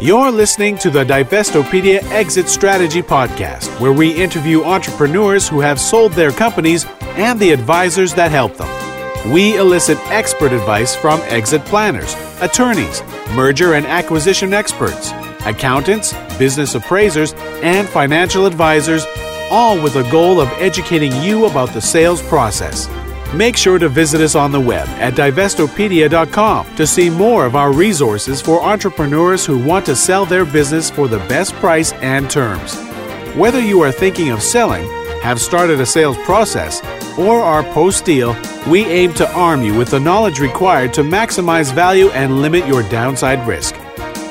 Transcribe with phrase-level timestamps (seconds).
[0.00, 6.12] You're listening to the Divestopedia Exit Strategy Podcast, where we interview entrepreneurs who have sold
[6.12, 6.86] their companies
[7.16, 9.32] and the advisors that help them.
[9.32, 13.02] We elicit expert advice from exit planners, attorneys,
[13.34, 15.10] merger and acquisition experts,
[15.44, 17.32] accountants, business appraisers,
[17.64, 19.04] and financial advisors,
[19.50, 22.86] all with the goal of educating you about the sales process.
[23.34, 27.72] Make sure to visit us on the web at divestopedia.com to see more of our
[27.72, 32.74] resources for entrepreneurs who want to sell their business for the best price and terms.
[33.36, 34.86] Whether you are thinking of selling,
[35.20, 36.80] have started a sales process,
[37.18, 38.34] or are post deal,
[38.66, 42.82] we aim to arm you with the knowledge required to maximize value and limit your
[42.84, 43.74] downside risk.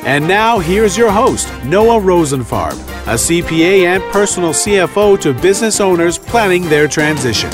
[0.05, 2.73] And now, here's your host, Noah Rosenfarb,
[3.05, 7.51] a CPA and personal CFO to business owners planning their transition.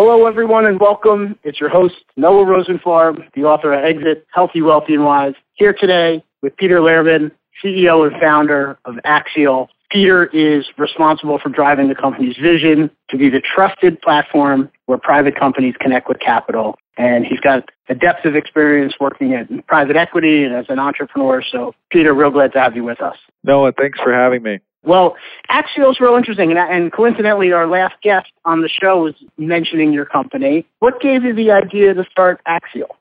[0.00, 1.36] Hello, everyone, and welcome.
[1.42, 6.22] It's your host, Noah Rosenfarb, the author of Exit Healthy, Wealthy, and Wise, here today
[6.40, 9.68] with Peter Lehrman, CEO and founder of Axial.
[9.90, 15.34] Peter is responsible for driving the company's vision to be the trusted platform where private
[15.34, 16.78] companies connect with capital.
[16.96, 21.42] And he's got a depth of experience working in private equity and as an entrepreneur.
[21.42, 23.16] So, Peter, real glad to have you with us.
[23.42, 24.60] Noah, thanks for having me.
[24.84, 25.16] Well,
[25.48, 29.92] Axial is real interesting, and, and coincidentally, our last guest on the show was mentioning
[29.92, 30.66] your company.
[30.78, 32.96] What gave you the idea to start Axial?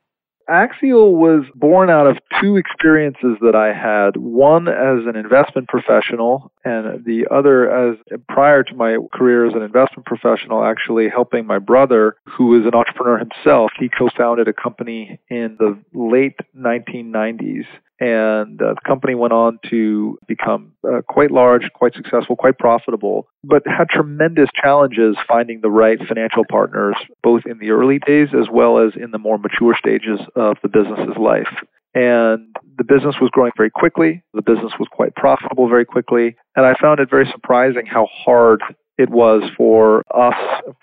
[0.49, 4.15] Axial was born out of two experiences that I had.
[4.15, 7.97] One as an investment professional, and the other as
[8.29, 12.73] prior to my career as an investment professional, actually helping my brother, who is an
[12.73, 13.71] entrepreneur himself.
[13.77, 17.65] He co founded a company in the late 1990s
[17.99, 23.27] and uh, the company went on to become uh, quite large, quite successful, quite profitable,
[23.43, 28.47] but had tremendous challenges finding the right financial partners, both in the early days as
[28.51, 31.53] well as in the more mature stages of the business's life.
[31.95, 34.23] And the business was growing very quickly.
[34.33, 36.35] The business was quite profitable very quickly.
[36.55, 38.61] And I found it very surprising how hard
[38.97, 40.33] it was for us,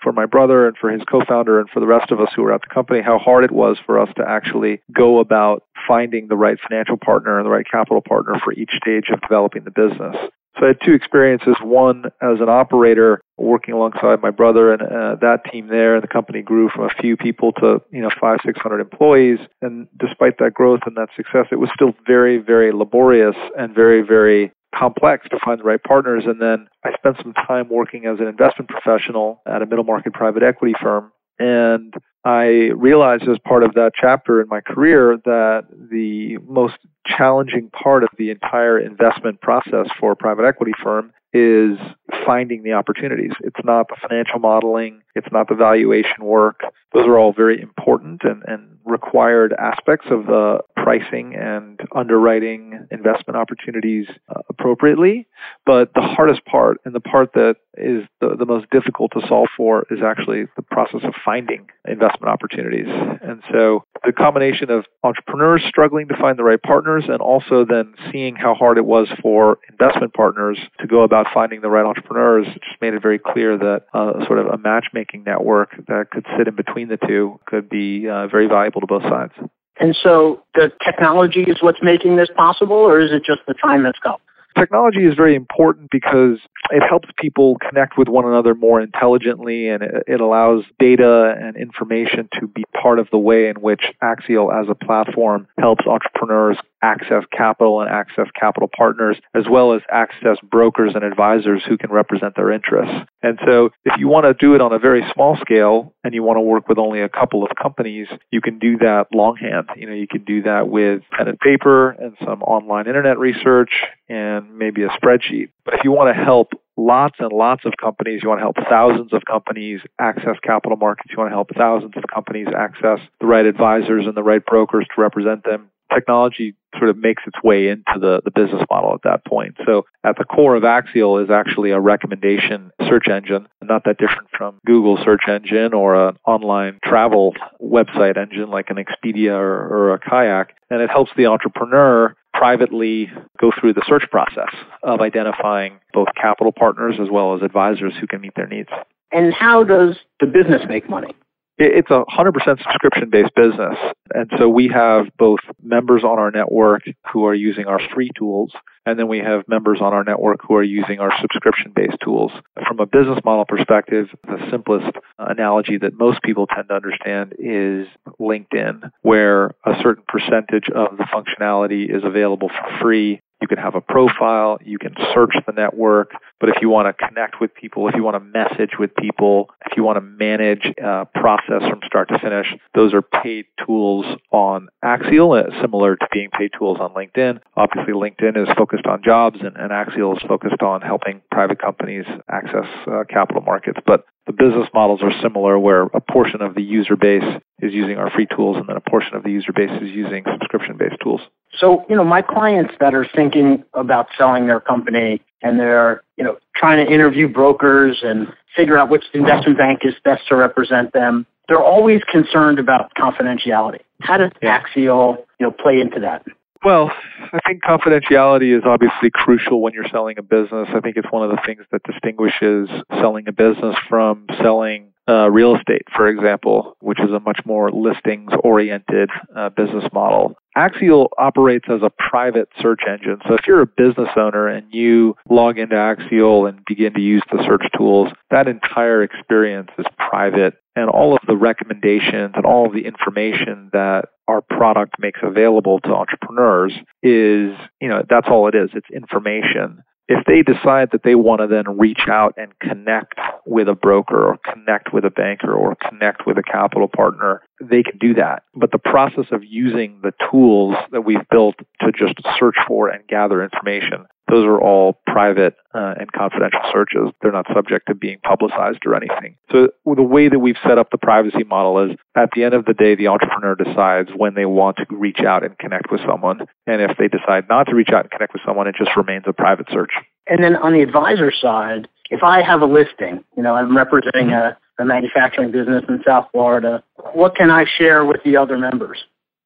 [0.01, 2.53] for my brother and for his co-founder and for the rest of us who were
[2.53, 6.37] at the company, how hard it was for us to actually go about finding the
[6.37, 10.15] right financial partner and the right capital partner for each stage of developing the business.
[10.57, 11.55] So I had two experiences.
[11.61, 15.95] One as an operator working alongside my brother and uh, that team there.
[15.95, 19.39] and The company grew from a few people to you know five six hundred employees.
[19.61, 24.01] And despite that growth and that success, it was still very very laborious and very
[24.01, 26.23] very complex to find the right partners.
[26.25, 30.13] And then I spent some time working as an investment professional at a middle market
[30.13, 31.11] private equity firm.
[31.37, 36.75] And I realized as part of that chapter in my career that the most
[37.05, 41.77] challenging part of the entire investment process for a private equity firm is
[42.25, 43.33] finding the opportunities.
[43.41, 46.61] It's not the financial modeling, it's not the valuation work.
[46.93, 53.35] Those are all very important and, and required aspects of the pricing and underwriting investment
[53.35, 55.27] opportunities uh, appropriately.
[55.65, 59.49] But the hardest part and the part that is the, the most difficult to solve
[59.57, 62.87] for is actually the process of finding investment opportunities.
[62.87, 67.93] And so the combination of entrepreneurs struggling to find the right partners and also then
[68.11, 72.45] seeing how hard it was for investment partners to go about finding the right entrepreneurs
[72.45, 76.47] just made it very clear that uh, sort of a matchmaking network that could sit
[76.47, 79.33] in between the two could be uh, very valuable to both sides.
[79.79, 83.83] And so the technology is what's making this possible, or is it just the time
[83.83, 84.17] that's come?
[84.57, 86.39] Technology is very important because
[86.71, 92.29] it helps people connect with one another more intelligently and it, allows data and information
[92.39, 97.23] to be part of the way in which Axial as a platform helps entrepreneurs access
[97.31, 102.35] capital and access capital partners, as well as access brokers and advisors who can represent
[102.35, 102.95] their interests.
[103.23, 106.21] And so if you want to do it on a very small scale and you
[106.21, 109.69] want to work with only a couple of companies, you can do that longhand.
[109.75, 113.71] You know, you can do that with pen and paper and some online internet research
[114.07, 115.49] and maybe a spreadsheet.
[115.63, 118.21] But if you want to help lots and lots of companies.
[118.21, 121.09] You want to help thousands of companies access capital markets.
[121.09, 124.85] You want to help thousands of companies access the right advisors and the right brokers
[124.93, 129.03] to represent them technology sort of makes its way into the, the business model at
[129.03, 129.55] that point.
[129.65, 134.29] So at the core of Axial is actually a recommendation search engine, not that different
[134.37, 139.93] from Google search engine or an online travel website engine like an Expedia or, or
[139.93, 140.55] a Kayak.
[140.69, 143.09] And it helps the entrepreneur privately
[143.39, 144.53] go through the search process
[144.83, 148.69] of identifying both capital partners as well as advisors who can meet their needs.
[149.11, 151.15] And how does the business make money?
[151.57, 153.77] It's a 100% subscription based business.
[154.13, 158.51] And so we have both members on our network who are using our free tools,
[158.85, 162.31] and then we have members on our network who are using our subscription based tools.
[162.67, 167.87] From a business model perspective, the simplest analogy that most people tend to understand is
[168.19, 173.75] LinkedIn, where a certain percentage of the functionality is available for free you can have
[173.75, 177.87] a profile, you can search the network, but if you want to connect with people,
[177.87, 181.79] if you want to message with people, if you want to manage a process from
[181.85, 186.77] start to finish, those are paid tools on Axial, uh, similar to being paid tools
[186.79, 187.39] on LinkedIn.
[187.55, 192.05] Obviously, LinkedIn is focused on jobs and, and Axial is focused on helping private companies
[192.29, 193.79] access uh, capital markets.
[193.85, 197.23] But the business models are similar where a portion of the user base
[197.59, 200.23] is using our free tools and then a portion of the user base is using
[200.31, 201.21] subscription based tools.
[201.59, 206.23] So, you know, my clients that are thinking about selling their company and they're, you
[206.23, 210.93] know, trying to interview brokers and figure out which investment bank is best to represent
[210.93, 213.81] them, they're always concerned about confidentiality.
[214.01, 216.25] How does Axial, you know, play into that?
[216.63, 216.91] Well,
[217.31, 220.67] I think confidentiality is obviously crucial when you're selling a business.
[220.73, 222.69] I think it's one of the things that distinguishes
[222.99, 227.71] selling a business from selling uh, real estate, for example, which is a much more
[227.71, 230.35] listings oriented uh, business model.
[230.55, 233.19] Axial operates as a private search engine.
[233.27, 237.23] So if you're a business owner and you log into Axial and begin to use
[237.31, 242.65] the search tools, that entire experience is private and all of the recommendations and all
[242.67, 246.73] of the information that our product makes available to entrepreneurs
[247.03, 248.69] is, you know, that's all it is.
[248.73, 253.15] It's information if they decide that they want to then reach out and connect
[253.45, 257.81] with a broker or connect with a banker or connect with a capital partner, they
[257.81, 258.43] can do that.
[258.53, 263.07] But the process of using the tools that we've built to just search for and
[263.07, 267.11] gather information those are all private uh, and confidential searches.
[267.21, 269.37] They're not subject to being publicized or anything.
[269.51, 272.65] So the way that we've set up the privacy model is at the end of
[272.65, 276.47] the day, the entrepreneur decides when they want to reach out and connect with someone.
[276.65, 279.25] And if they decide not to reach out and connect with someone, it just remains
[279.27, 279.91] a private search.
[280.27, 284.31] And then on the advisor side, if I have a listing, you know, I'm representing
[284.31, 286.83] a, a manufacturing business in South Florida,
[287.13, 289.03] what can I share with the other members?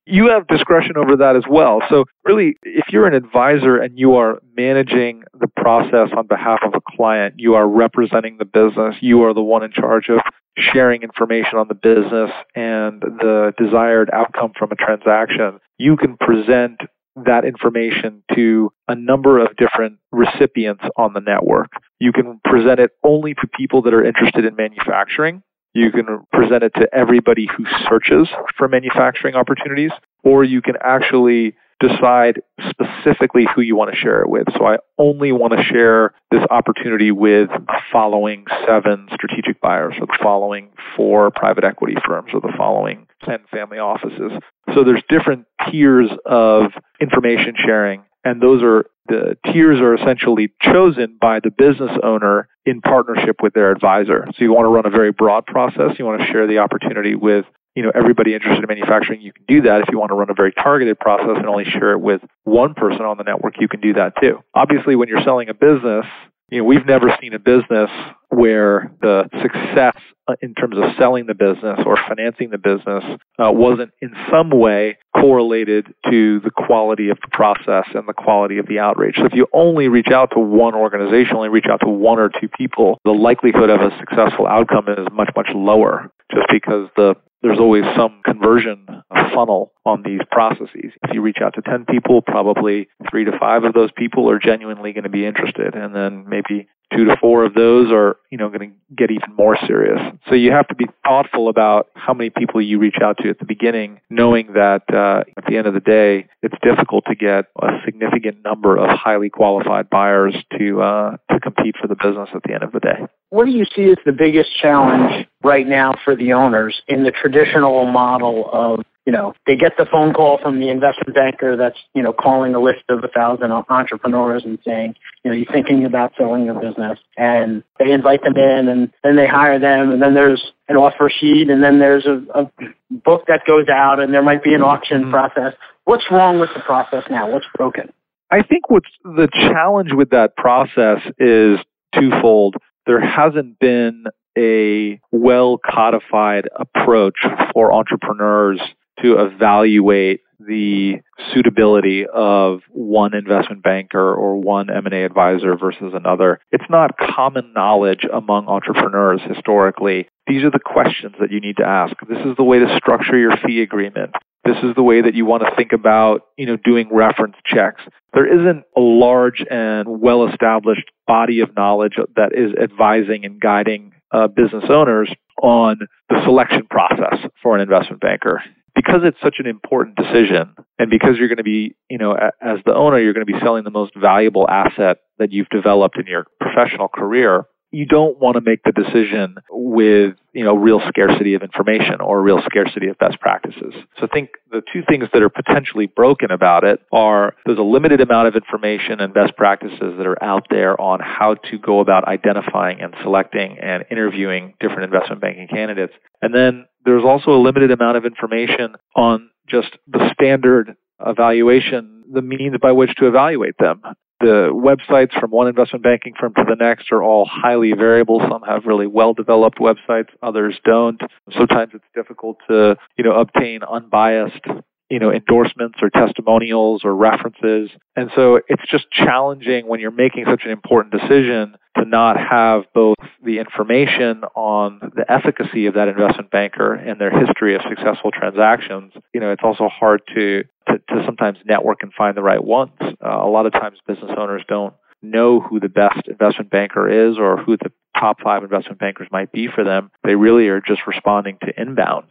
[0.09, 1.81] You have discretion over that as well.
[1.89, 6.73] So really, if you're an advisor and you are managing the process on behalf of
[6.73, 10.19] a client, you are representing the business, you are the one in charge of
[10.57, 16.81] sharing information on the business and the desired outcome from a transaction, you can present
[17.25, 21.69] that information to a number of different recipients on the network.
[21.99, 25.43] You can present it only to people that are interested in manufacturing.
[25.73, 28.27] You can present it to everybody who searches
[28.57, 29.91] for manufacturing opportunities,
[30.23, 34.47] or you can actually decide specifically who you want to share it with.
[34.57, 40.07] So I only want to share this opportunity with the following seven strategic buyers or
[40.07, 44.31] the following four private equity firms or the following 10 family offices.
[44.73, 51.17] So there's different tiers of information sharing and those are the tiers are essentially chosen
[51.19, 54.27] by the business owner in partnership with their advisor.
[54.37, 55.97] So you want to run a very broad process.
[55.97, 57.45] You want to share the opportunity with
[57.75, 59.21] you know everybody interested in manufacturing.
[59.21, 59.81] You can do that.
[59.81, 62.75] If you want to run a very targeted process and only share it with one
[62.75, 64.39] person on the network, you can do that too.
[64.53, 66.05] Obviously, when you're selling a business,
[66.51, 67.89] you know, we've never seen a business
[68.29, 69.95] where the success
[70.41, 73.03] in terms of selling the business or financing the business
[73.39, 78.57] uh, wasn't in some way correlated to the quality of the process and the quality
[78.59, 79.15] of the outreach.
[79.17, 82.29] So if you only reach out to one organization, only reach out to one or
[82.29, 87.15] two people, the likelihood of a successful outcome is much, much lower just because the
[87.41, 88.85] there's always some conversion
[89.33, 90.91] funnel on these processes.
[91.03, 94.39] If you reach out to 10 people, probably three to five of those people are
[94.39, 95.75] genuinely going to be interested.
[95.75, 99.35] And then maybe two to four of those are, you know, going to get even
[99.35, 99.99] more serious.
[100.27, 103.39] So you have to be thoughtful about how many people you reach out to at
[103.39, 107.45] the beginning, knowing that uh, at the end of the day, it's difficult to get
[107.61, 112.43] a significant number of highly qualified buyers to uh, to compete for the business at
[112.43, 113.05] the end of the day.
[113.29, 117.11] What do you see as the biggest challenge right now for the owners in the
[117.11, 121.79] traditional model of you know, they get the phone call from the investment banker that's,
[121.95, 125.83] you know, calling a list of a thousand entrepreneurs and saying, you know, you're thinking
[125.83, 126.99] about selling your business.
[127.17, 131.09] And they invite them in and then they hire them and then there's an offer
[131.09, 132.51] sheet and then there's a, a
[132.91, 135.11] book that goes out and there might be an auction mm-hmm.
[135.11, 135.55] process.
[135.85, 137.31] What's wrong with the process now?
[137.31, 137.91] What's broken?
[138.29, 141.57] I think what's the challenge with that process is
[141.95, 142.57] twofold.
[142.85, 144.03] There hasn't been
[144.37, 147.17] a well codified approach
[147.53, 148.61] for entrepreneurs
[149.01, 150.93] to evaluate the
[151.33, 156.39] suitability of one investment banker or one M&A advisor versus another.
[156.51, 160.07] It's not common knowledge among entrepreneurs historically.
[160.27, 161.93] These are the questions that you need to ask.
[162.07, 164.11] This is the way to structure your fee agreement.
[164.45, 167.81] This is the way that you want to think about, you know, doing reference checks.
[168.13, 174.27] There isn't a large and well-established body of knowledge that is advising and guiding uh,
[174.27, 175.13] business owners
[175.43, 175.79] on
[176.09, 178.41] the selection process for an investment banker.
[178.79, 182.59] Because it's such an important decision, and because you're going to be, you know, as
[182.65, 186.07] the owner, you're going to be selling the most valuable asset that you've developed in
[186.07, 191.35] your professional career you don't want to make the decision with, you know, real scarcity
[191.35, 193.73] of information or real scarcity of best practices.
[193.99, 197.63] So I think the two things that are potentially broken about it are there's a
[197.63, 201.79] limited amount of information and best practices that are out there on how to go
[201.79, 205.93] about identifying and selecting and interviewing different investment banking candidates.
[206.21, 212.21] And then there's also a limited amount of information on just the standard evaluation, the
[212.21, 213.81] means by which to evaluate them
[214.19, 218.19] the websites from one investment banking firm to the next are all highly variable.
[218.19, 220.99] Some have really well developed websites, others don't.
[221.37, 224.45] Sometimes it's difficult to, you know, obtain unbiased
[224.89, 227.69] you know, endorsements or testimonials or references.
[227.95, 232.63] And so it's just challenging when you're making such an important decision to not have
[232.73, 238.11] both the information on the efficacy of that investment banker and their history of successful
[238.11, 238.93] transactions.
[239.13, 242.71] You know, it's also hard to, to, to sometimes network and find the right ones.
[242.81, 247.17] Uh, a lot of times business owners don't know who the best investment banker is
[247.17, 249.91] or who the top five investment bankers might be for them.
[250.03, 252.05] They really are just responding to inbound.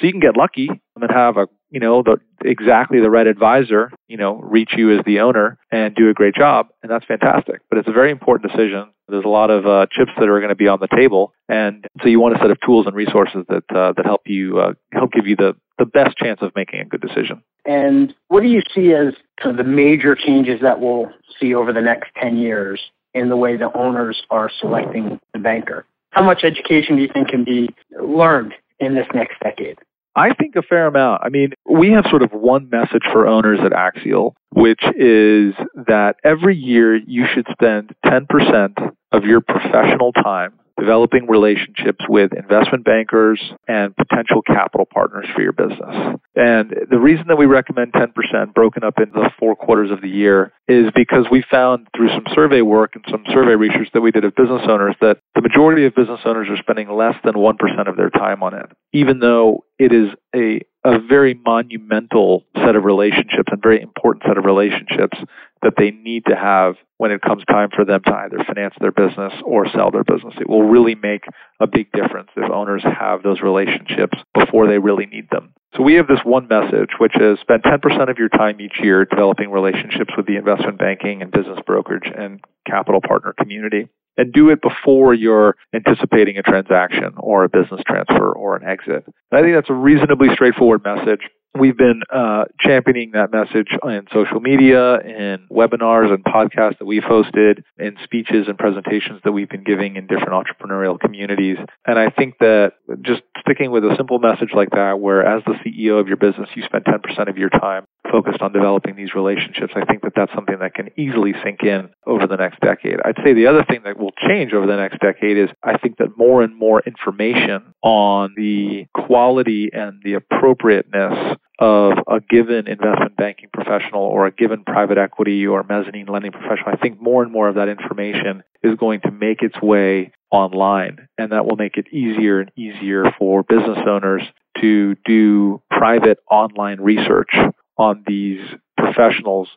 [0.00, 3.90] So you can get lucky and have a you know the exactly the right advisor
[4.08, 6.68] you know reach you as the owner and do a great job.
[6.82, 7.60] And that's fantastic.
[7.68, 8.92] But it's a very important decision.
[9.08, 11.34] There's a lot of uh, chips that are going to be on the table.
[11.48, 14.58] And so you want a set of tools and resources that uh, that help you
[14.58, 17.42] uh, help give you the the best chance of making a good decision.
[17.64, 21.72] And what do you see as kind of the major changes that we'll see over
[21.72, 22.80] the next 10 years
[23.14, 25.86] in the way the owners are selecting the banker?
[26.10, 27.70] How much education do you think can be
[28.00, 29.78] learned in this next decade?
[30.14, 31.22] I think a fair amount.
[31.24, 35.54] I mean, we have sort of one message for owners at Axial, which is
[35.86, 42.84] that every year you should spend 10% of your professional time developing relationships with investment
[42.84, 46.18] bankers and potential capital partners for your business.
[46.34, 50.08] And the reason that we recommend 10% broken up into the four quarters of the
[50.08, 54.10] year is because we found through some survey work and some survey research that we
[54.10, 57.88] did of business owners that the majority of business owners are spending less than 1%
[57.88, 62.84] of their time on it, even though it is a a very monumental set of
[62.84, 65.16] relationships and very important set of relationships
[65.62, 68.90] that they need to have when it comes time for them to either finance their
[68.90, 70.34] business or sell their business.
[70.40, 71.24] It will really make
[71.60, 75.54] a big difference if owners have those relationships before they really need them.
[75.76, 79.04] So we have this one message, which is spend 10% of your time each year
[79.04, 84.50] developing relationships with the investment banking and business brokerage and capital partner community and do
[84.50, 89.04] it before you're anticipating a transaction or a business transfer or an exit.
[89.30, 91.20] And I think that's a reasonably straightforward message.
[91.58, 97.02] We've been uh, championing that message in social media, in webinars and podcasts that we've
[97.02, 101.58] hosted, in speeches and presentations that we've been giving in different entrepreneurial communities.
[101.86, 105.52] And I think that just sticking with a simple message like that, where as the
[105.62, 109.72] CEO of your business, you spend 10% of your time focused on developing these relationships,
[109.74, 112.98] I think that that's something that can easily sink in over the next decade.
[113.04, 115.96] I'd say the other thing that will change over the next decade is I think
[115.98, 123.16] that more and more information on the quality and the appropriateness of a given investment
[123.16, 127.32] banking professional or a given private equity or mezzanine lending professional, I think more and
[127.32, 131.08] more of that information is going to make its way online.
[131.18, 134.22] And that will make it easier and easier for business owners
[134.60, 137.30] to do private online research
[137.76, 138.40] on these
[138.76, 139.48] professionals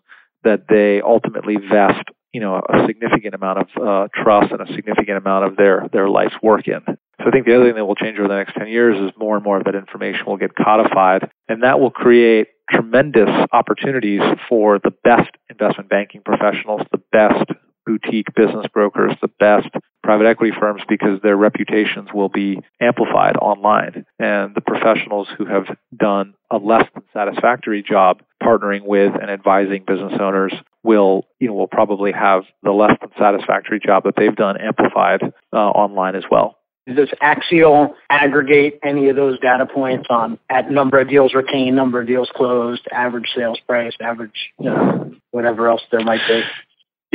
[0.43, 2.03] that they ultimately vest
[2.35, 6.09] you know a significant amount of uh, trust and a significant amount of their their
[6.09, 6.81] life's work in.
[6.85, 9.11] So I think the other thing that will change over the next 10 years is
[9.17, 14.19] more and more of that information will get codified, and that will create tremendous opportunities
[14.49, 17.49] for the best investment banking professionals, the best
[17.85, 19.69] boutique business brokers, the best
[20.03, 24.05] private equity firms because their reputations will be amplified online.
[24.19, 25.65] And the professionals who have
[25.95, 31.53] done a less than satisfactory job partnering with and advising business owners will, you know,
[31.53, 36.23] will probably have the less than satisfactory job that they've done amplified uh, online as
[36.29, 36.57] well.
[36.87, 41.99] Does Axial aggregate any of those data points on at number of deals retained, number
[41.99, 46.43] of deals closed, average sales price, average, you know, whatever else there might be?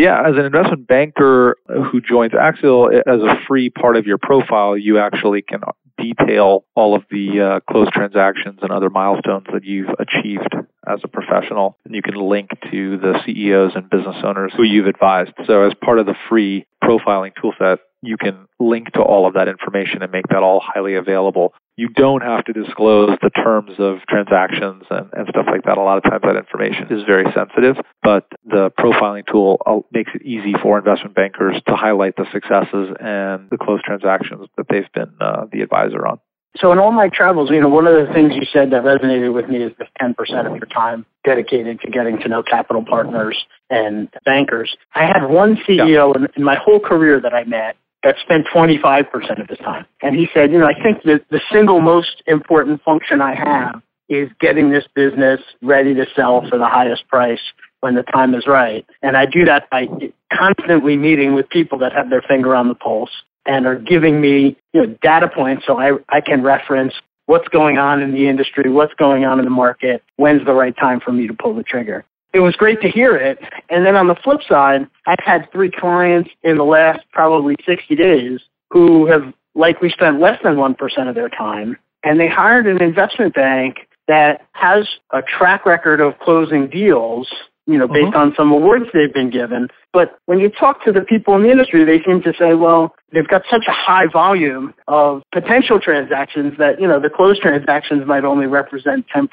[0.00, 4.74] Yeah, as an investment banker who joins Axial as a free part of your profile,
[4.74, 5.60] you actually can
[5.98, 10.54] detail all of the uh, closed transactions and other milestones that you've achieved
[10.88, 11.76] as a professional.
[11.84, 15.32] And you can link to the CEOs and business owners who you've advised.
[15.46, 19.48] So as part of the free profiling toolset, you can link to all of that
[19.48, 21.52] information and make that all highly available.
[21.80, 25.78] You don't have to disclose the terms of transactions and, and stuff like that.
[25.78, 30.10] A lot of times that information is very sensitive, but the profiling tool uh, makes
[30.14, 34.92] it easy for investment bankers to highlight the successes and the closed transactions that they've
[34.92, 36.20] been uh, the advisor on.
[36.56, 39.32] So in all my travels, you know, one of the things you said that resonated
[39.32, 40.12] with me is the 10%
[40.46, 43.38] of your time dedicated to getting to know capital partners
[43.70, 44.76] and bankers.
[44.94, 46.12] I had one CEO yeah.
[46.14, 49.84] in, in my whole career that I met that spent 25% of his time.
[50.02, 53.82] And he said, you know, I think that the single most important function I have
[54.08, 57.40] is getting this business ready to sell for the highest price
[57.80, 58.86] when the time is right.
[59.02, 59.86] And I do that by
[60.32, 63.10] constantly meeting with people that have their finger on the pulse
[63.46, 66.94] and are giving me you know, data points so I, I can reference
[67.26, 70.76] what's going on in the industry, what's going on in the market, when's the right
[70.76, 73.38] time for me to pull the trigger it was great to hear it.
[73.68, 77.94] And then on the flip side, I've had three clients in the last probably 60
[77.96, 81.76] days who have likely spent less than 1% of their time.
[82.04, 87.28] And they hired an investment bank that has a track record of closing deals
[87.66, 88.16] you know, based mm-hmm.
[88.16, 89.68] on some awards they've been given.
[89.92, 92.94] But when you talk to the people in the industry, they seem to say, well,
[93.12, 98.06] they've got such a high volume of potential transactions that, you know, the closed transactions
[98.06, 99.28] might only represent 10%.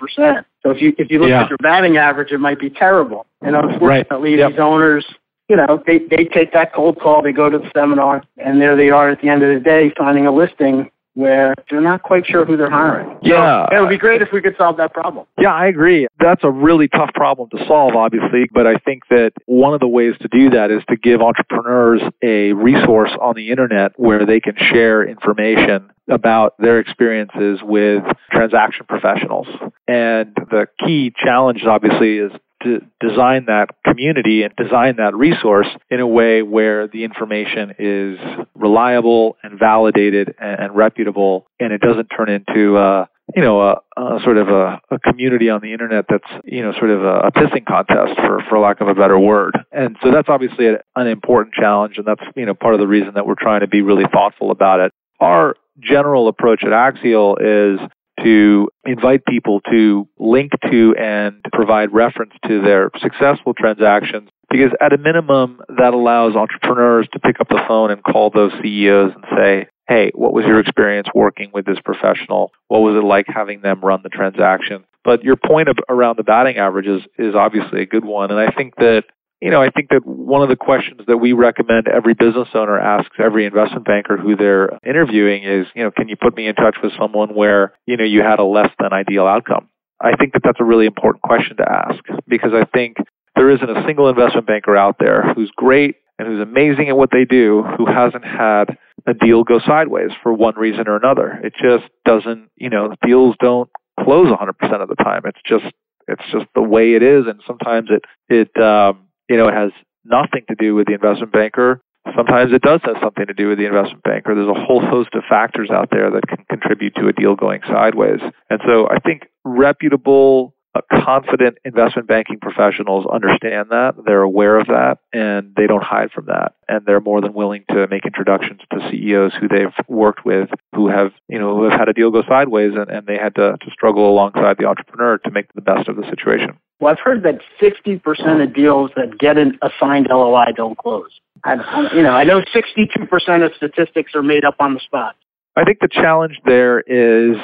[0.63, 1.43] So if you, if you look yeah.
[1.43, 3.25] at your batting average, it might be terrible.
[3.41, 4.39] And unfortunately, right.
[4.39, 4.51] yep.
[4.51, 5.05] these owners,
[5.49, 8.75] you know, they, they take that cold call, they go to the seminar, and there
[8.75, 12.27] they are at the end of the day signing a listing where they're not quite
[12.27, 13.17] sure who they're hiring.
[13.23, 13.65] Yeah.
[13.71, 15.25] So it would be great if we could solve that problem.
[15.39, 16.05] Yeah, I agree.
[16.19, 19.87] That's a really tough problem to solve, obviously, but I think that one of the
[19.87, 24.39] ways to do that is to give entrepreneurs a resource on the internet where they
[24.39, 29.47] can share information about their experiences with transaction professionals.
[29.87, 32.31] And the key challenge, obviously, is
[32.63, 38.19] to design that community and design that resource in a way where the information is
[38.55, 43.81] reliable and validated and, and reputable and it doesn't turn into uh, you know, a,
[43.97, 47.27] a sort of a, a, community on the internet that's, you know, sort of a,
[47.27, 49.57] a, pissing contest for, for lack of a better word.
[49.71, 51.97] And so that's obviously an important challenge.
[51.97, 54.51] And that's, you know, part of the reason that we're trying to be really thoughtful
[54.51, 54.93] about it.
[55.19, 57.79] Our general approach at Axial is
[58.23, 64.93] to invite people to link to and provide reference to their successful transactions because at
[64.93, 69.25] a minimum that allows entrepreneurs to pick up the phone and call those CEOs and
[69.35, 72.51] say, hey, what was your experience working with this professional?
[72.67, 74.85] What was it like having them run the transaction?
[75.03, 78.29] But your point around the batting averages is obviously a good one.
[78.31, 79.05] And I think that
[79.41, 82.79] you know, I think that one of the questions that we recommend every business owner
[82.79, 86.55] asks every investment banker who they're interviewing is, you know, can you put me in
[86.55, 89.69] touch with someone where, you know, you had a less than ideal outcome?
[90.01, 92.97] I think that that's a really important question to ask because I think
[93.35, 97.09] there isn't a single investment banker out there who's great and who's amazing at what
[97.11, 101.39] they do who hasn't had a deal go sideways for one reason or another.
[101.43, 103.69] It just doesn't, you know, deals don't
[104.03, 105.21] close 100% of the time.
[105.25, 105.65] It's just
[106.07, 109.71] it's just the way it is and sometimes it it um you know, it has
[110.03, 111.81] nothing to do with the investment banker.
[112.15, 114.33] Sometimes it does have something to do with the investment banker.
[114.33, 117.61] There's a whole host of factors out there that can contribute to a deal going
[117.67, 118.21] sideways.
[118.49, 123.95] And so I think reputable, uh, confident investment banking professionals understand that.
[124.05, 126.53] They're aware of that and they don't hide from that.
[126.69, 130.87] And they're more than willing to make introductions to CEOs who they've worked with who
[130.87, 133.57] have, you know, who have had a deal go sideways and, and they had to,
[133.59, 136.57] to struggle alongside the entrepreneur to make the best of the situation.
[136.79, 141.09] Well, I've heard that 60% of deals that get an assigned LOI don't close.
[141.43, 141.55] I,
[141.93, 145.15] you know, I know 62% of statistics are made up on the spot.
[145.55, 147.37] I think the challenge there is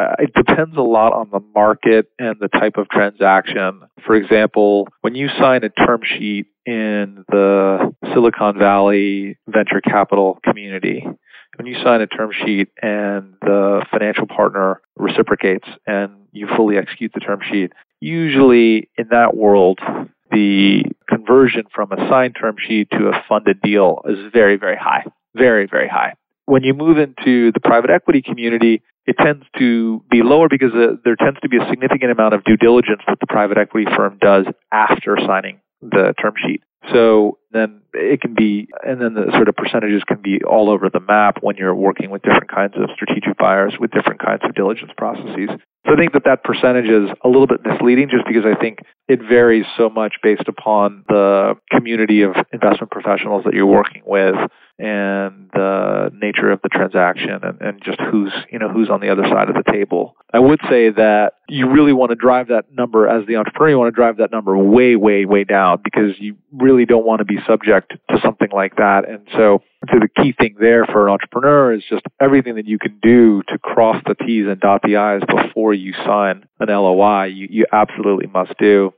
[0.00, 3.82] uh, it depends a lot on the market and the type of transaction.
[4.06, 11.04] For example, when you sign a term sheet in the Silicon Valley venture capital community,
[11.56, 17.12] when you sign a term sheet and the financial partner reciprocates and you fully execute
[17.12, 19.78] the term sheet, usually in that world,
[20.30, 25.04] the conversion from a signed term sheet to a funded deal is very, very high.
[25.34, 26.14] Very, very high.
[26.46, 30.96] When you move into the private equity community, it tends to be lower because uh,
[31.04, 34.18] there tends to be a significant amount of due diligence that the private equity firm
[34.20, 36.62] does after signing the term sheet.
[36.92, 40.90] So then it can be, and then the sort of percentages can be all over
[40.90, 44.54] the map when you're working with different kinds of strategic buyers with different kinds of
[44.54, 45.48] diligence processes.
[45.86, 48.80] So I think that that percentage is a little bit misleading just because I think
[49.08, 54.34] it varies so much based upon the community of investment professionals that you're working with
[54.78, 59.08] and the nature of the transaction and, and just who's, you know, who's on the
[59.08, 60.14] other side of the table.
[60.32, 63.78] I would say that you really want to drive that number as the entrepreneur, you
[63.78, 67.24] want to drive that number way, way, way down because you really don't want to
[67.24, 69.08] be subject to something like that.
[69.08, 72.78] And so, so the key thing there for an entrepreneur is just everything that you
[72.78, 77.26] can do to cross the T's and dot the I's before you sign an LOI,
[77.26, 78.92] you, you absolutely must do.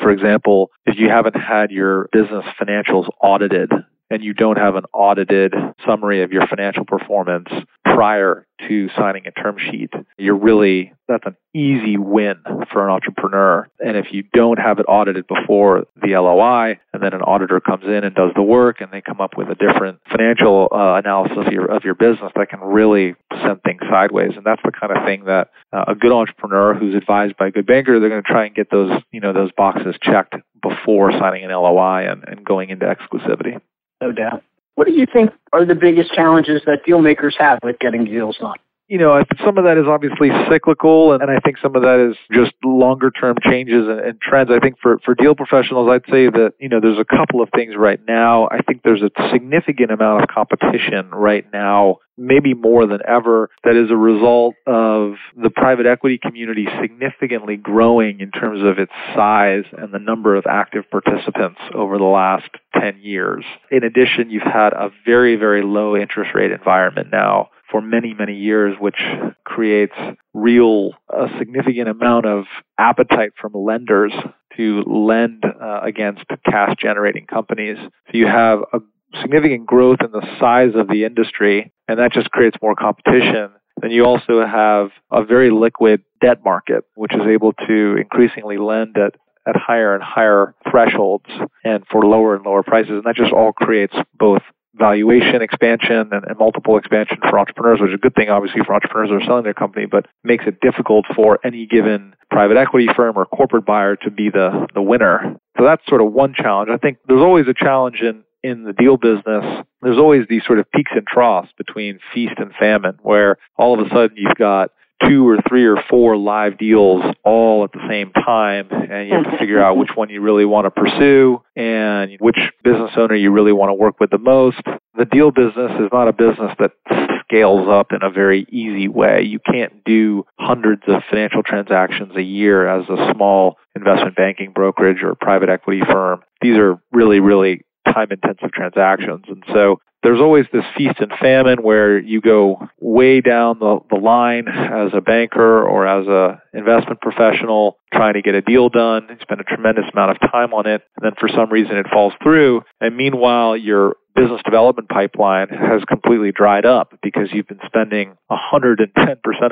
[0.00, 3.70] For example, if you haven't had your business financials audited
[4.10, 5.54] and you don't have an audited
[5.86, 7.48] summary of your financial performance
[7.84, 12.36] prior to signing a term sheet, you're really, that's an easy win
[12.72, 13.68] for an entrepreneur.
[13.78, 17.84] And if you don't have it audited before the LOI, and then an auditor comes
[17.84, 21.36] in and does the work, and they come up with a different financial uh, analysis
[21.46, 24.32] of your, of your business, that can really send things sideways.
[24.36, 27.50] And that's the kind of thing that uh, a good entrepreneur who's advised by a
[27.50, 31.12] good banker, they're going to try and get those, you know, those boxes checked before
[31.12, 33.60] signing an LOI and, and going into exclusivity
[34.04, 34.42] no doubt.
[34.74, 38.36] What do you think are the biggest challenges that deal makers have with getting deals
[38.38, 38.58] done?
[38.86, 42.16] You know, some of that is obviously cyclical, and I think some of that is
[42.30, 44.50] just longer term changes and, and, trends.
[44.50, 47.48] I think for, for deal professionals, I'd say that, you know, there's a couple of
[47.54, 48.46] things right now.
[48.50, 53.74] I think there's a significant amount of competition right now, maybe more than ever, that
[53.74, 59.64] is a result of the private equity community significantly growing in terms of its size
[59.72, 63.44] and the number of active participants over the last 10 years.
[63.70, 68.34] In addition, you've had a very, very low interest rate environment now for many, many
[68.34, 68.98] years, which
[69.44, 69.94] creates
[70.32, 72.44] real, a significant amount of
[72.78, 74.12] appetite from lenders
[74.56, 77.76] to lend uh, against cash generating companies.
[77.80, 78.78] So you have a
[79.20, 83.50] significant growth in the size of the industry, and that just creates more competition.
[83.80, 88.96] Then you also have a very liquid debt market, which is able to increasingly lend
[88.96, 89.14] at
[89.46, 91.26] at higher and higher thresholds
[91.64, 92.92] and for lower and lower prices.
[92.92, 94.42] And that just all creates both
[94.76, 98.74] valuation expansion and, and, multiple expansion for entrepreneurs, which is a good thing, obviously, for
[98.74, 102.88] entrepreneurs who are selling their company, but makes it difficult for any given private equity
[102.96, 105.36] firm or corporate buyer to be the, the winner.
[105.56, 106.70] So that's sort of one challenge.
[106.72, 109.64] I think there's always a challenge in, in the deal business.
[109.82, 113.86] There's always these sort of peaks and troughs between feast and famine, where all of
[113.86, 114.70] a sudden you've got
[115.08, 119.24] two or three or four live deals all at the same time and you have
[119.24, 123.30] to figure out which one you really want to pursue and which business owner you
[123.30, 124.60] really want to work with the most.
[124.96, 126.72] The deal business is not a business that
[127.20, 129.22] scales up in a very easy way.
[129.22, 135.02] You can't do hundreds of financial transactions a year as a small investment banking brokerage
[135.02, 136.20] or private equity firm.
[136.40, 139.24] These are really, really time intensive transactions.
[139.28, 143.96] And so there's always this feast and famine where you go way down the, the
[143.96, 149.06] line as a banker or as a investment professional trying to get a deal done.
[149.08, 151.86] You spend a tremendous amount of time on it, and then for some reason it
[151.90, 152.62] falls through.
[152.80, 158.86] And meanwhile, you're business development pipeline has completely dried up because you've been spending 110%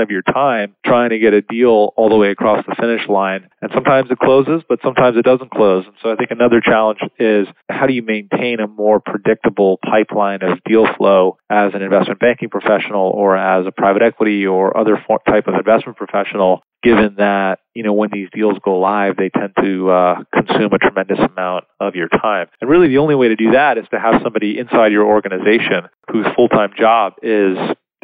[0.01, 3.49] of your time trying to get a deal all the way across the finish line.
[3.61, 5.85] And sometimes it closes, but sometimes it doesn't close.
[5.87, 10.43] And so I think another challenge is how do you maintain a more predictable pipeline
[10.43, 15.03] of deal flow as an investment banking professional or as a private equity or other
[15.29, 19.53] type of investment professional given that you know when these deals go live they tend
[19.63, 23.37] to uh, consume a tremendous amount of your time and really the only way to
[23.37, 27.57] do that is to have somebody inside your organization whose full-time job is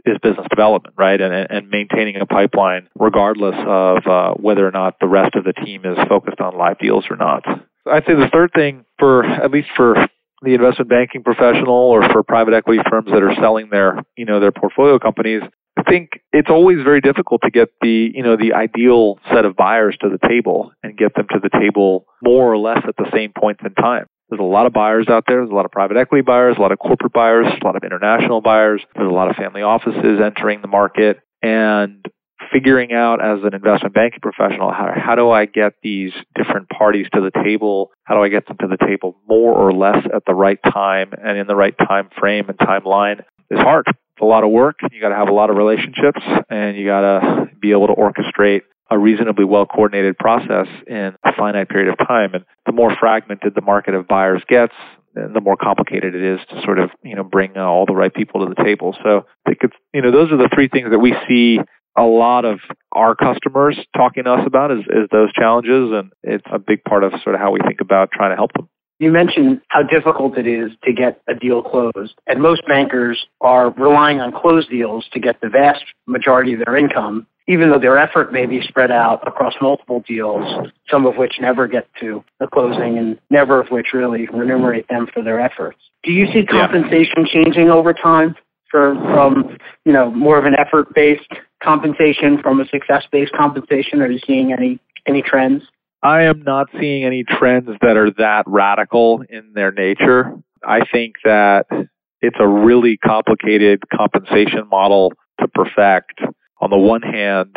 [0.07, 1.21] is business development, right?
[1.21, 5.53] And, and maintaining a pipeline regardless of uh, whether or not the rest of the
[5.53, 7.45] team is focused on live deals or not.
[7.87, 9.95] I'd say the third thing for, at least for
[10.43, 14.41] the investment banking professional or for private equity firms that are selling their, you know,
[14.41, 15.43] their portfolio companies
[15.79, 19.55] I think it's always very difficult to get the, you know, the ideal set of
[19.55, 23.09] buyers to the table and get them to the table more or less at the
[23.15, 24.07] same points in time.
[24.29, 25.39] There's a lot of buyers out there.
[25.39, 27.85] There's a lot of private equity buyers, a lot of corporate buyers, a lot of
[27.85, 28.83] international buyers.
[28.95, 32.05] There's a lot of family offices entering the market and
[32.53, 37.07] figuring out as an investment banking professional, how, how do I get these different parties
[37.15, 37.91] to the table?
[38.05, 41.13] How do I get them to the table more or less at the right time
[41.13, 43.21] and in the right time frame and timeline
[43.51, 43.87] is hard.
[43.89, 44.79] It's a lot of work.
[44.91, 46.21] You got to have a lot of relationships
[46.51, 51.33] and you got to be able to orchestrate a reasonably well coordinated process in a
[51.37, 52.35] finite period of time.
[52.35, 54.75] And the more fragmented the market of buyers gets,
[55.15, 58.47] the more complicated it is to sort of, you know, bring all the right people
[58.47, 58.97] to the table.
[59.03, 61.59] So I think it's, you know, those are the three things that we see
[61.99, 62.61] a lot of
[62.93, 65.91] our customers talking to us about is, is those challenges.
[65.93, 68.53] And it's a big part of sort of how we think about trying to help
[68.53, 68.69] them.
[69.01, 73.71] You mentioned how difficult it is to get a deal closed, and most bankers are
[73.71, 77.97] relying on closed deals to get the vast majority of their income, even though their
[77.97, 82.49] effort may be spread out across multiple deals, some of which never get to the
[82.49, 85.79] closing and never of which really remunerate them for their efforts.
[86.03, 87.33] Do you see compensation yeah.
[87.33, 88.35] changing over time
[88.69, 91.33] for, from, you know, more of an effort-based
[91.63, 94.01] compensation from a success-based compensation?
[94.03, 95.63] Are you seeing any any trends?
[96.03, 100.33] I am not seeing any trends that are that radical in their nature.
[100.65, 101.67] I think that
[102.21, 106.21] it's a really complicated compensation model to perfect.
[106.61, 107.55] On the one hand,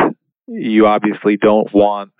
[0.48, 2.12] you obviously don't want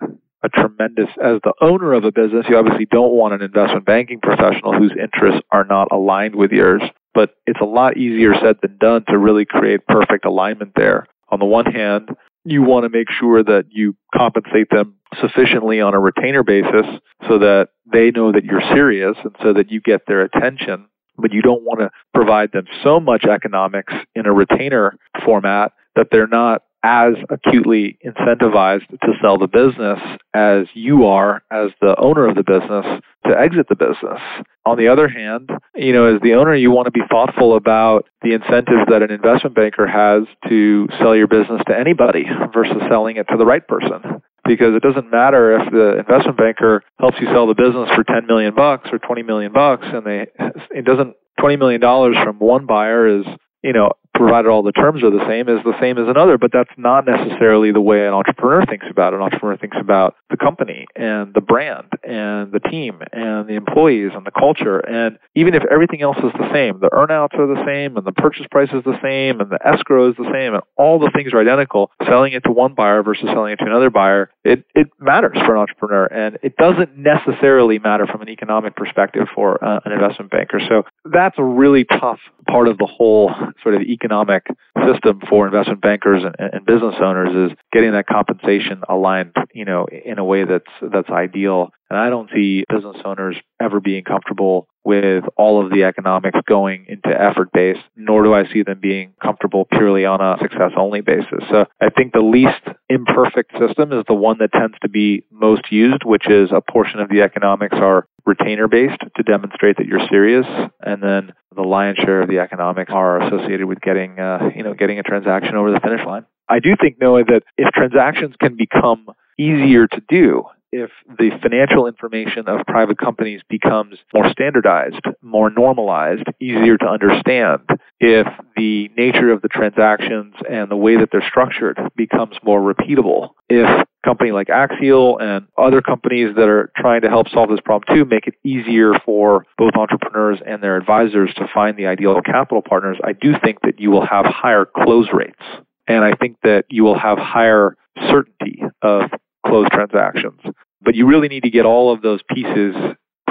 [0.44, 4.20] a tremendous, as the owner of a business, you obviously don't want an investment banking
[4.20, 6.82] professional whose interests are not aligned with yours.
[7.14, 11.06] But it's a lot easier said than done to really create perfect alignment there.
[11.32, 12.10] On the one hand,
[12.44, 16.86] you want to make sure that you compensate them sufficiently on a retainer basis
[17.26, 20.86] so that they know that you're serious and so that you get their attention.
[21.16, 26.08] But you don't want to provide them so much economics in a retainer format that
[26.10, 29.98] they're not as acutely incentivized to sell the business
[30.34, 32.84] as you are as the owner of the business
[33.26, 34.20] to exit the business.
[34.66, 38.08] On the other hand, you know, as the owner, you want to be thoughtful about
[38.22, 43.16] the incentives that an investment banker has to sell your business to anybody versus selling
[43.16, 44.22] it to the right person.
[44.44, 48.26] Because it doesn't matter if the investment banker helps you sell the business for 10
[48.26, 50.26] million bucks or 20 million bucks and they
[50.70, 53.24] it doesn't 20 million dollars from one buyer is
[53.62, 56.38] you know, provided all the terms are the same, is the same as another.
[56.38, 59.16] But that's not necessarily the way an entrepreneur thinks about it.
[59.16, 64.10] An entrepreneur thinks about the company and the brand and the team and the employees
[64.14, 64.78] and the culture.
[64.78, 68.12] And even if everything else is the same, the earnouts are the same and the
[68.12, 71.32] purchase price is the same and the escrow is the same and all the things
[71.32, 74.88] are identical, selling it to one buyer versus selling it to another buyer, it, it
[74.98, 76.06] matters for an entrepreneur.
[76.06, 80.60] And it doesn't necessarily matter from an economic perspective for uh, an investment banker.
[80.68, 84.46] So that's a really tough part of the whole sort of economic
[84.86, 89.86] system for investment bankers and, and, business owners is getting that compensation aligned, you know,
[89.86, 91.70] in a way that's that's ideal.
[91.92, 96.86] And I don't see business owners ever being comfortable with all of the economics going
[96.88, 101.02] into effort based, nor do I see them being comfortable purely on a success only
[101.02, 101.44] basis.
[101.50, 105.70] So I think the least imperfect system is the one that tends to be most
[105.70, 110.08] used, which is a portion of the economics are retainer based to demonstrate that you're
[110.08, 110.46] serious,
[110.80, 114.72] and then the lion's share of the economics are associated with getting, uh, you know,
[114.72, 116.24] getting a transaction over the finish line.
[116.48, 121.86] I do think, Noah, that if transactions can become easier to do, if the financial
[121.86, 127.60] information of private companies becomes more standardized, more normalized, easier to understand,
[128.00, 133.30] if the nature of the transactions and the way that they're structured becomes more repeatable,
[133.48, 137.60] if a company like Axial and other companies that are trying to help solve this
[137.64, 142.20] problem too make it easier for both entrepreneurs and their advisors to find the ideal
[142.22, 145.42] capital partners, I do think that you will have higher close rates.
[145.86, 147.76] And I think that you will have higher
[148.08, 149.10] certainty of
[149.46, 150.40] close transactions.
[150.80, 152.74] But you really need to get all of those pieces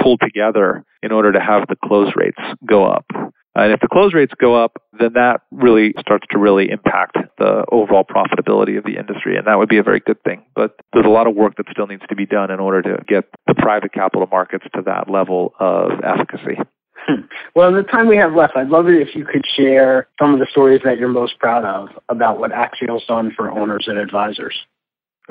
[0.00, 3.06] pulled together in order to have the close rates go up.
[3.54, 7.64] And if the close rates go up, then that really starts to really impact the
[7.70, 9.36] overall profitability of the industry.
[9.36, 10.42] And that would be a very good thing.
[10.54, 13.04] But there's a lot of work that still needs to be done in order to
[13.06, 16.58] get the private capital markets to that level of efficacy.
[17.06, 17.22] Hmm.
[17.54, 20.32] Well, in the time we have left, I'd love it if you could share some
[20.32, 23.98] of the stories that you're most proud of about what Axial's done for owners and
[23.98, 24.54] advisors.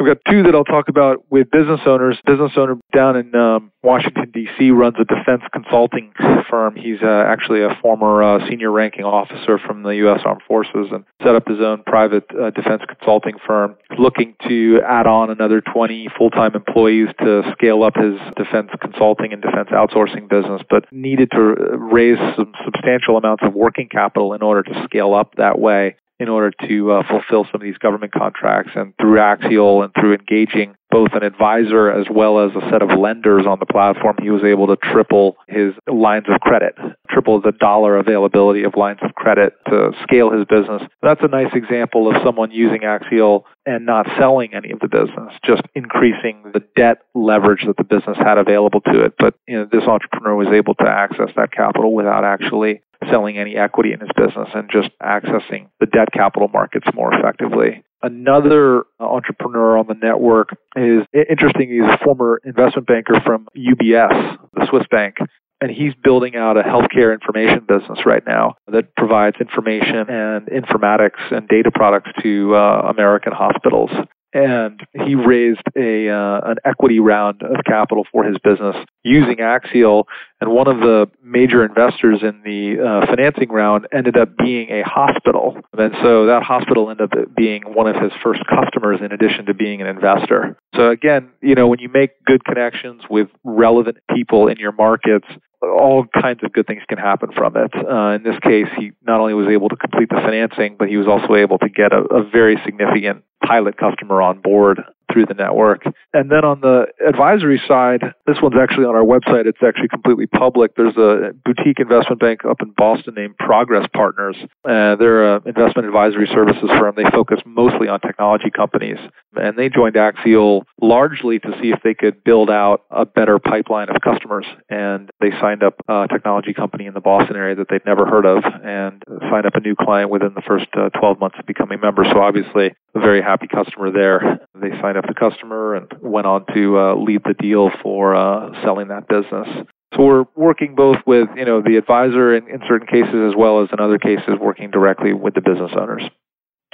[0.01, 2.17] I've got two that I'll talk about with business owners.
[2.25, 4.71] Business owner down in um, Washington, D.C.
[4.71, 6.11] runs a defense consulting
[6.49, 6.75] firm.
[6.75, 10.21] He's uh, actually a former uh, senior ranking officer from the U.S.
[10.25, 15.05] Armed Forces and set up his own private uh, defense consulting firm, looking to add
[15.05, 20.63] on another 20 full-time employees to scale up his defense consulting and defense outsourcing business,
[20.67, 25.35] but needed to raise some substantial amounts of working capital in order to scale up
[25.35, 28.73] that way in order to uh, fulfill some of these government contracts.
[28.75, 32.99] And through Axial and through engaging both an advisor as well as a set of
[32.99, 36.75] lenders on the platform, he was able to triple his lines of credit,
[37.09, 40.83] triple the dollar availability of lines of credit to scale his business.
[41.01, 45.33] That's a nice example of someone using Axial and not selling any of the business,
[45.43, 49.15] just increasing the debt leverage that the business had available to it.
[49.17, 53.55] But you know, this entrepreneur was able to access that capital without actually selling any
[53.55, 57.83] equity in his business and just accessing the debt capital markets more effectively.
[58.03, 61.69] Another entrepreneur on the network is interesting.
[61.69, 65.15] He's a former investment banker from UBS, the Swiss bank,
[65.61, 71.31] and he's building out a healthcare information business right now that provides information and informatics
[71.31, 73.91] and data products to uh, American hospitals
[74.33, 80.07] and he raised a uh, an equity round of capital for his business using Axial.
[80.39, 84.81] And one of the major investors in the uh, financing round ended up being a
[84.83, 89.45] hospital, and so that hospital ended up being one of his first customers, in addition
[89.45, 90.57] to being an investor.
[90.75, 95.27] So again, you know, when you make good connections with relevant people in your markets,
[95.61, 97.71] all kinds of good things can happen from it.
[97.75, 100.97] Uh, in this case, he not only was able to complete the financing, but he
[100.97, 105.33] was also able to get a, a very significant pilot customer on board through the
[105.33, 105.83] network.
[106.13, 109.45] And then on the advisory side, this one's actually on our website.
[109.45, 110.75] It's actually completely public.
[110.75, 114.35] There's a boutique investment bank up in Boston named Progress Partners.
[114.65, 116.93] Uh, they're an investment advisory services firm.
[116.95, 118.97] They focus mostly on technology companies.
[119.35, 123.89] And they joined Axial largely to see if they could build out a better pipeline
[123.89, 124.45] of customers.
[124.69, 128.25] And they signed up a technology company in the Boston area that they'd never heard
[128.25, 131.79] of and signed up a new client within the first uh, 12 months of becoming
[131.79, 132.07] members.
[132.11, 134.39] So obviously a very happy customer there.
[134.55, 138.61] They signed up the customer and went on to uh, lead the deal for uh,
[138.63, 139.47] selling that business.
[139.95, 143.61] So we're working both with you know the advisor in, in certain cases as well
[143.61, 146.03] as in other cases working directly with the business owners.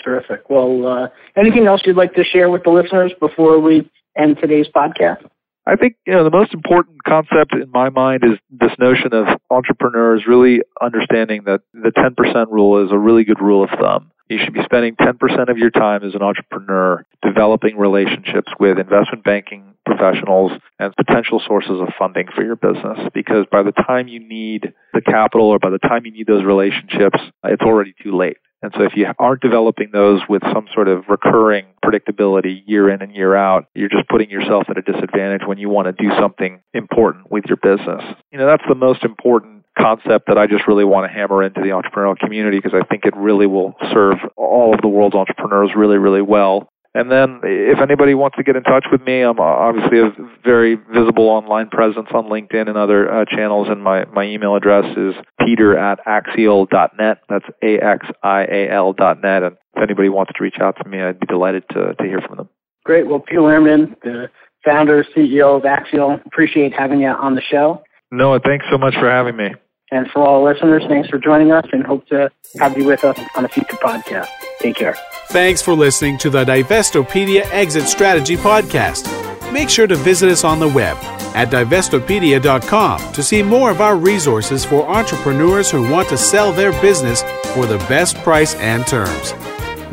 [0.03, 0.49] Terrific.
[0.49, 4.67] Well, uh, anything else you'd like to share with the listeners before we end today's
[4.67, 5.25] podcast?
[5.65, 9.27] I think you know the most important concept in my mind is this notion of
[9.49, 14.11] entrepreneurs really understanding that the 10% rule is a really good rule of thumb.
[14.29, 19.23] You should be spending 10% of your time as an entrepreneur developing relationships with investment
[19.23, 24.19] banking professionals and potential sources of funding for your business because by the time you
[24.19, 28.37] need the capital or by the time you need those relationships, it's already too late.
[28.61, 33.01] And so if you aren't developing those with some sort of recurring predictability year in
[33.01, 36.09] and year out, you're just putting yourself at a disadvantage when you want to do
[36.19, 38.03] something important with your business.
[38.31, 41.61] You know, that's the most important concept that I just really want to hammer into
[41.61, 45.71] the entrepreneurial community because I think it really will serve all of the world's entrepreneurs
[45.75, 46.69] really, really well.
[46.93, 50.11] And then if anybody wants to get in touch with me, I'm obviously a
[50.43, 54.85] very visible online presence on LinkedIn and other uh, channels, and my, my email address
[54.97, 55.13] is
[55.45, 57.19] peter at axial.net.
[57.29, 59.43] That's A-X-I-A-L dot net.
[59.43, 62.19] And if anybody wants to reach out to me, I'd be delighted to, to hear
[62.21, 62.49] from them.
[62.83, 63.05] Great.
[63.05, 64.31] Well, Peter Lehrman, the
[64.65, 67.83] founder, CEO of Axial, appreciate having you on the show.
[68.11, 69.53] Noah, thanks so much for having me.
[69.91, 73.17] And for all listeners, thanks for joining us and hope to have you with us
[73.35, 74.27] on a future podcast.
[74.59, 74.97] Take care.
[75.29, 79.13] Thanks for listening to the Divestopedia Exit Strategy Podcast.
[79.53, 80.97] Make sure to visit us on the web
[81.35, 86.71] at divestopedia.com to see more of our resources for entrepreneurs who want to sell their
[86.81, 87.21] business
[87.53, 89.31] for the best price and terms.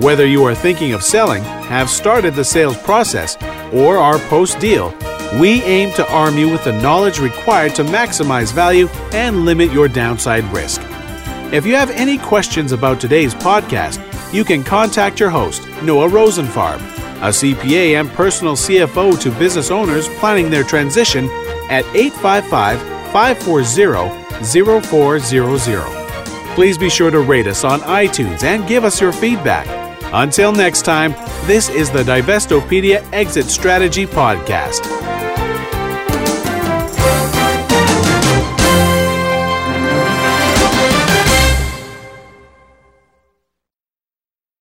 [0.03, 3.37] Whether you are thinking of selling, have started the sales process,
[3.73, 4.91] or are post deal,
[5.41, 9.89] we aim to arm you with the knowledge required to maximize value and limit your
[9.89, 10.81] downside risk.
[11.53, 14.01] If you have any questions about today's podcast,
[14.33, 16.81] you can contact your host, Noah Rosenfarb,
[17.23, 21.29] a CPA and personal CFO to business owners planning their transition
[21.71, 22.81] at 855
[23.13, 26.55] 540 0400.
[26.55, 29.67] Please be sure to rate us on iTunes and give us your feedback.
[30.13, 31.13] Until next time,
[31.47, 35.24] this is the Divestopedia Exit Strategy Podcast.